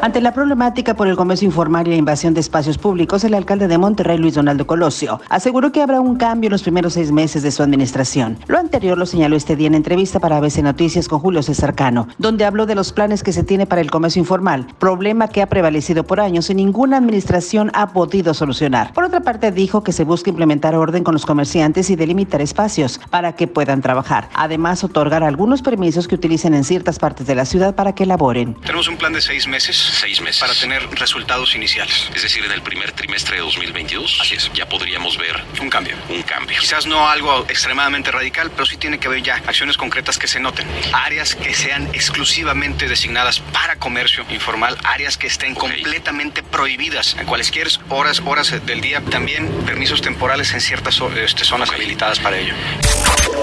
Ante 0.00 0.20
la 0.20 0.32
problemática 0.32 0.94
por 0.94 1.08
el 1.08 1.16
comercio 1.16 1.46
informal 1.46 1.88
y 1.88 1.90
la 1.90 1.96
invasión 1.96 2.32
de 2.32 2.38
espacios 2.38 2.78
públicos, 2.78 3.24
el 3.24 3.34
alcalde 3.34 3.66
de 3.66 3.78
Monterrey, 3.78 4.16
Luis 4.16 4.34
Donaldo 4.34 4.64
Colosio, 4.64 5.20
aseguró 5.28 5.72
que 5.72 5.82
habrá 5.82 6.00
un 6.00 6.14
cambio 6.16 6.46
en 6.46 6.52
los 6.52 6.62
primeros 6.62 6.92
seis 6.92 7.10
meses 7.10 7.42
de 7.42 7.50
su 7.50 7.64
administración. 7.64 8.38
Lo 8.46 8.58
anterior 8.58 8.96
lo 8.96 9.06
señaló 9.06 9.34
este 9.34 9.56
día 9.56 9.66
en 9.66 9.74
entrevista 9.74 10.20
para 10.20 10.36
ABC 10.36 10.58
Noticias 10.58 11.08
con 11.08 11.18
Julio 11.18 11.42
César 11.42 11.74
Cano, 11.74 12.06
donde 12.16 12.44
habló 12.44 12.64
de 12.64 12.76
los 12.76 12.92
planes 12.92 13.24
que 13.24 13.32
se 13.32 13.42
tiene 13.42 13.66
para 13.66 13.80
el 13.80 13.90
comercio 13.90 14.20
informal, 14.20 14.68
problema 14.78 15.26
que 15.26 15.42
ha 15.42 15.48
prevalecido 15.48 16.04
por 16.04 16.20
años 16.20 16.48
y 16.48 16.54
ninguna 16.54 16.98
administración 16.98 17.72
ha 17.74 17.92
podido 17.92 18.34
solucionar. 18.34 18.92
Por 18.92 19.02
otra 19.02 19.20
parte, 19.20 19.50
dijo 19.50 19.82
que 19.82 19.92
se 19.92 20.04
busca 20.04 20.30
implementar 20.30 20.76
orden 20.76 21.02
con 21.02 21.14
los 21.14 21.26
comerciantes 21.26 21.90
y 21.90 21.96
delimitar 21.96 22.40
espacios 22.40 23.00
para 23.10 23.32
que 23.32 23.48
puedan 23.48 23.82
trabajar. 23.82 24.28
Además, 24.34 24.84
otorgar 24.84 25.24
algunos 25.24 25.60
permisos 25.60 26.06
que 26.06 26.14
utilicen 26.14 26.54
en 26.54 26.62
ciertas 26.62 27.00
partes 27.00 27.26
de 27.26 27.34
la 27.34 27.44
ciudad 27.44 27.74
para 27.74 27.96
que 27.96 28.04
elaboren. 28.04 28.54
Tenemos 28.62 28.86
un 28.86 28.96
plan 28.96 29.12
de 29.12 29.20
seis 29.20 29.48
meses 29.48 29.87
seis 29.88 30.20
meses. 30.20 30.40
para 30.40 30.54
tener 30.54 30.88
resultados 30.90 31.54
iniciales. 31.54 32.10
Es 32.14 32.22
decir, 32.22 32.44
en 32.44 32.52
el 32.52 32.62
primer 32.62 32.92
trimestre 32.92 33.36
de 33.36 33.42
2022. 33.42 34.18
Así 34.20 34.34
es. 34.34 34.50
Ya 34.54 34.68
podríamos 34.68 35.16
ver 35.18 35.42
Un 35.60 35.70
cambio. 35.70 35.96
un 36.08 36.22
cambio. 36.22 36.58
Quizás 36.60 36.86
no 36.86 37.08
algo 37.08 37.44
extremadamente 37.48 38.10
radical, 38.10 38.50
pero 38.50 38.66
sí 38.66 38.76
tiene 38.76 38.98
que 38.98 39.08
haber 39.08 39.22
ya 39.22 39.36
acciones 39.36 39.76
concretas 39.76 40.18
que 40.18 40.26
se 40.26 40.40
noten. 40.40 40.66
Áreas 40.92 41.34
que 41.34 41.54
sean 41.54 41.86
exclusivamente 41.92 42.88
designadas 42.88 43.40
para 43.40 43.76
comercio 43.76 44.24
informal, 44.30 44.76
áreas 44.84 45.16
que 45.16 45.26
estén 45.26 45.54
completamente 45.54 46.42
prohibidas 46.42 47.16
en 47.18 47.26
cualesquier 47.26 47.68
horas, 47.88 48.22
horas 48.24 48.54
del 48.64 48.80
día. 48.80 49.00
También 49.10 49.48
permisos 49.66 50.00
temporales 50.00 50.52
en 50.52 50.60
ciertas 50.60 51.00
este, 51.16 51.44
zonas 51.44 51.70
habilitadas 51.70 52.18
para 52.18 52.38
ello. 52.38 52.54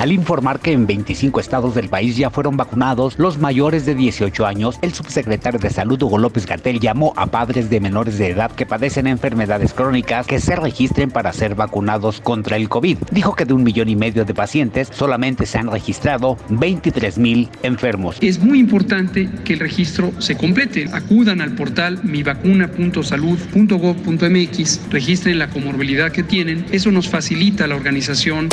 Al 0.00 0.12
informar 0.12 0.60
que 0.60 0.72
en 0.72 0.86
25 0.86 1.40
estados 1.40 1.74
del 1.74 1.88
país 1.88 2.16
ya 2.16 2.30
fueron 2.30 2.56
vacunados 2.56 3.18
los 3.18 3.38
mayores 3.38 3.84
de 3.84 3.94
18 3.94 4.46
años, 4.46 4.78
el 4.82 4.94
subsecretario 4.94 5.58
de 5.58 5.70
Salud 5.70 6.00
Hugo 6.00 6.18
López 6.28 6.46
llamó 6.78 7.14
a 7.16 7.28
padres 7.28 7.70
de 7.70 7.80
menores 7.80 8.18
de 8.18 8.28
edad 8.28 8.50
que 8.50 8.66
padecen 8.66 9.06
enfermedades 9.06 9.72
crónicas 9.72 10.26
que 10.26 10.40
se 10.40 10.56
registren 10.56 11.10
para 11.10 11.32
ser 11.32 11.54
vacunados 11.54 12.20
contra 12.20 12.56
el 12.56 12.68
COVID. 12.68 12.98
Dijo 13.10 13.34
que 13.34 13.46
de 13.46 13.54
un 13.54 13.62
millón 13.62 13.88
y 13.88 13.96
medio 13.96 14.26
de 14.26 14.34
pacientes 14.34 14.90
solamente 14.92 15.46
se 15.46 15.56
han 15.56 15.70
registrado 15.70 16.36
23 16.50 17.16
mil 17.16 17.48
enfermos. 17.62 18.18
Es 18.20 18.40
muy 18.40 18.58
importante 18.58 19.30
que 19.46 19.54
el 19.54 19.60
registro 19.60 20.12
se 20.20 20.36
complete. 20.36 20.84
Acudan 20.92 21.40
al 21.40 21.54
portal 21.54 22.00
mivacuna.salud.gov.mx, 22.02 24.80
registren 24.90 25.38
la 25.38 25.48
comorbilidad 25.48 26.12
que 26.12 26.22
tienen. 26.22 26.66
Eso 26.72 26.90
nos 26.90 27.08
facilita 27.08 27.66
la 27.66 27.76
organización. 27.76 28.50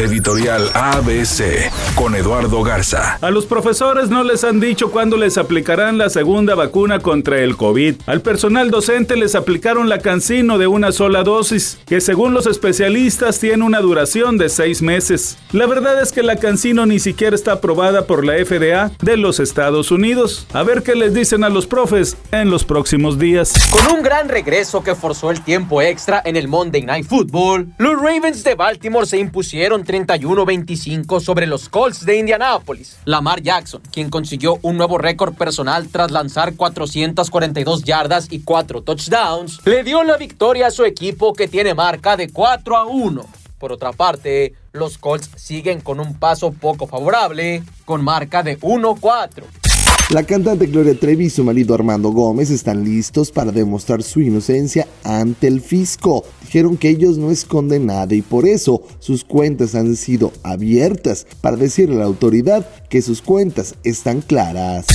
Editorial 0.00 0.70
ABC 0.72 1.70
con 1.94 2.14
Eduardo 2.14 2.62
Garza. 2.62 3.18
A 3.20 3.30
los 3.30 3.44
profesores 3.44 4.08
no 4.08 4.24
les 4.24 4.44
han 4.44 4.58
dicho 4.58 4.90
cuándo 4.90 5.18
les 5.18 5.36
aplicarán 5.36 5.98
la 5.98 6.08
segunda 6.08 6.54
vacuna 6.54 7.00
contra 7.00 7.40
el 7.40 7.58
COVID. 7.58 7.96
Al 8.06 8.22
personal 8.22 8.70
docente 8.70 9.14
les 9.16 9.34
aplicaron 9.34 9.90
la 9.90 9.98
cancino 9.98 10.56
de 10.56 10.66
una 10.66 10.92
sola 10.92 11.22
dosis, 11.22 11.78
que 11.84 12.00
según 12.00 12.32
los 12.32 12.46
especialistas 12.46 13.40
tiene 13.40 13.62
una 13.62 13.80
duración 13.80 14.38
de 14.38 14.48
seis 14.48 14.80
meses. 14.80 15.36
La 15.52 15.66
verdad 15.66 16.00
es 16.00 16.12
que 16.12 16.22
la 16.22 16.36
cancino 16.36 16.86
ni 16.86 16.98
siquiera 16.98 17.36
está 17.36 17.52
aprobada 17.52 18.06
por 18.06 18.24
la 18.24 18.42
FDA 18.42 18.90
de 19.02 19.18
los 19.18 19.38
Estados 19.38 19.90
Unidos. 19.90 20.46
A 20.54 20.62
ver 20.62 20.82
qué 20.82 20.94
les 20.94 21.12
dicen 21.12 21.44
a 21.44 21.50
los 21.50 21.66
profes 21.66 22.16
en 22.32 22.50
los 22.50 22.64
próximos 22.64 23.18
días. 23.18 23.52
Con 23.70 23.98
un 23.98 24.02
gran 24.02 24.30
regreso 24.30 24.82
que 24.82 24.94
forzó 24.94 25.30
el 25.30 25.42
tiempo 25.42 25.82
extra 25.82 26.22
en 26.24 26.36
el 26.36 26.48
Monday 26.48 26.86
Night 26.86 27.06
Football, 27.06 27.74
los 27.76 28.00
Ravens 28.00 28.42
de 28.44 28.54
Baltimore 28.54 29.04
se 29.04 29.18
impusieron 29.18 29.84
31-25 29.90 31.20
sobre 31.20 31.48
los 31.48 31.68
Colts 31.68 32.06
de 32.06 32.16
Indianápolis. 32.16 32.98
Lamar 33.04 33.42
Jackson, 33.42 33.82
quien 33.92 34.08
consiguió 34.08 34.58
un 34.62 34.76
nuevo 34.76 34.98
récord 34.98 35.34
personal 35.34 35.88
tras 35.88 36.12
lanzar 36.12 36.54
442 36.54 37.82
yardas 37.82 38.28
y 38.30 38.42
4 38.42 38.82
touchdowns, 38.82 39.66
le 39.66 39.82
dio 39.82 40.04
la 40.04 40.16
victoria 40.16 40.68
a 40.68 40.70
su 40.70 40.84
equipo 40.84 41.32
que 41.32 41.48
tiene 41.48 41.74
marca 41.74 42.16
de 42.16 42.30
4 42.30 42.76
a 42.76 42.84
1. 42.84 43.26
Por 43.58 43.72
otra 43.72 43.92
parte, 43.92 44.54
los 44.72 44.96
Colts 44.96 45.30
siguen 45.34 45.80
con 45.80 45.98
un 45.98 46.18
paso 46.18 46.52
poco 46.52 46.86
favorable, 46.86 47.62
con 47.84 48.04
marca 48.04 48.42
de 48.44 48.58
1-4. 48.60 49.69
La 50.10 50.24
cantante 50.24 50.66
Gloria 50.66 50.98
Trevi 50.98 51.26
y 51.26 51.30
su 51.30 51.44
marido 51.44 51.72
Armando 51.72 52.10
Gómez 52.10 52.50
están 52.50 52.82
listos 52.82 53.30
para 53.30 53.52
demostrar 53.52 54.02
su 54.02 54.20
inocencia 54.20 54.88
ante 55.04 55.46
el 55.46 55.60
fisco. 55.60 56.24
Dijeron 56.42 56.76
que 56.76 56.88
ellos 56.88 57.16
no 57.16 57.30
esconden 57.30 57.86
nada 57.86 58.12
y 58.12 58.20
por 58.20 58.44
eso 58.44 58.82
sus 58.98 59.22
cuentas 59.22 59.76
han 59.76 59.94
sido 59.94 60.32
abiertas 60.42 61.28
para 61.40 61.56
decirle 61.56 61.94
a 61.94 61.98
la 62.00 62.04
autoridad 62.06 62.68
que 62.88 63.02
sus 63.02 63.22
cuentas 63.22 63.76
están 63.84 64.20
claras. 64.20 64.86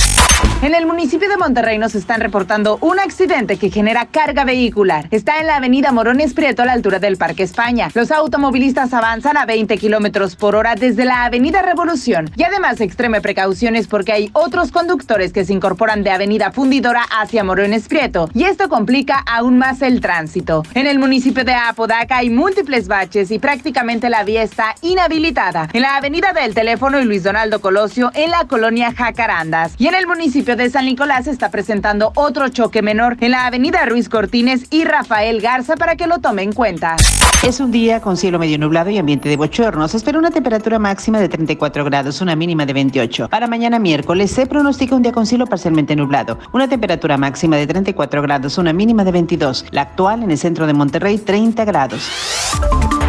En 0.62 0.74
el 0.74 0.86
municipio 0.86 1.28
de 1.28 1.36
Monterrey 1.36 1.76
nos 1.76 1.94
están 1.94 2.20
reportando 2.20 2.78
un 2.80 2.98
accidente 2.98 3.58
que 3.58 3.70
genera 3.70 4.06
carga 4.06 4.44
vehicular. 4.44 5.06
Está 5.10 5.38
en 5.38 5.46
la 5.46 5.56
avenida 5.56 5.92
Morones 5.92 6.32
Prieto 6.32 6.62
a 6.62 6.64
la 6.66 6.72
altura 6.72 6.98
del 6.98 7.18
Parque 7.18 7.42
España. 7.42 7.90
Los 7.94 8.10
automovilistas 8.10 8.94
avanzan 8.94 9.36
a 9.36 9.44
20 9.44 9.76
kilómetros 9.76 10.34
por 10.34 10.56
hora 10.56 10.74
desde 10.74 11.04
la 11.04 11.24
avenida 11.24 11.60
Revolución. 11.60 12.30
Y 12.36 12.42
además 12.42 12.80
extreme 12.80 13.20
precauciones 13.20 13.86
porque 13.86 14.12
hay 14.12 14.30
otros 14.32 14.72
conductores 14.72 15.32
que 15.32 15.44
se 15.44 15.52
incorporan 15.52 16.02
de 16.02 16.10
avenida 16.10 16.50
Fundidora 16.52 17.02
hacia 17.20 17.44
Morones 17.44 17.86
Prieto. 17.86 18.30
Y 18.32 18.44
esto 18.44 18.68
complica 18.68 19.22
aún 19.26 19.58
más 19.58 19.82
el 19.82 20.00
tránsito. 20.00 20.62
En 20.74 20.86
el 20.86 20.98
municipio 20.98 21.44
de 21.44 21.54
Apodaca 21.54 22.16
hay 22.16 22.30
múltiples 22.30 22.88
baches 22.88 23.30
y 23.30 23.38
prácticamente 23.38 24.08
la 24.08 24.24
vía 24.24 24.42
está 24.42 24.74
inhabilitada. 24.80 25.68
En 25.74 25.82
la 25.82 25.96
avenida 25.96 26.32
del 26.32 26.54
Teléfono 26.54 26.98
y 26.98 27.04
Luis 27.04 27.22
Donaldo 27.22 27.60
Colosio 27.60 28.10
en 28.14 28.30
la 28.30 28.46
colonia 28.46 28.92
Jacarandas. 28.92 29.74
Y 29.76 29.86
en 29.86 29.94
el 29.94 30.06
municipio 30.06 30.35
de 30.44 30.68
San 30.68 30.84
Nicolás 30.84 31.26
está 31.28 31.50
presentando 31.50 32.12
otro 32.14 32.50
choque 32.50 32.82
menor 32.82 33.16
en 33.20 33.30
la 33.30 33.46
avenida 33.46 33.86
Ruiz 33.86 34.10
Cortines 34.10 34.66
y 34.70 34.84
Rafael 34.84 35.40
Garza 35.40 35.76
para 35.76 35.96
que 35.96 36.06
lo 36.06 36.18
tome 36.18 36.42
en 36.42 36.52
cuenta. 36.52 36.96
Es 37.42 37.58
un 37.58 37.72
día 37.72 38.02
con 38.02 38.18
cielo 38.18 38.38
medio 38.38 38.58
nublado 38.58 38.90
y 38.90 38.98
ambiente 38.98 39.30
de 39.30 39.38
bochorno. 39.38 39.88
Se 39.88 39.96
espera 39.96 40.18
una 40.18 40.30
temperatura 40.30 40.78
máxima 40.78 41.20
de 41.20 41.30
34 41.30 41.86
grados, 41.86 42.20
una 42.20 42.36
mínima 42.36 42.66
de 42.66 42.74
28. 42.74 43.30
Para 43.30 43.46
mañana 43.46 43.78
miércoles 43.78 44.30
se 44.30 44.44
pronostica 44.44 44.94
un 44.94 45.02
día 45.02 45.12
con 45.12 45.24
cielo 45.24 45.46
parcialmente 45.46 45.96
nublado. 45.96 46.38
Una 46.52 46.68
temperatura 46.68 47.16
máxima 47.16 47.56
de 47.56 47.66
34 47.66 48.20
grados, 48.20 48.58
una 48.58 48.74
mínima 48.74 49.04
de 49.04 49.12
22. 49.12 49.64
La 49.70 49.82
actual 49.82 50.22
en 50.22 50.30
el 50.30 50.38
centro 50.38 50.66
de 50.66 50.74
Monterrey, 50.74 51.16
30 51.16 51.64
grados. 51.64 52.10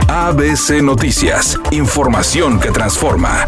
ABC 0.07 0.81
Noticias. 0.81 1.59
Información 1.71 2.57
que 2.61 2.71
transforma. 2.71 3.45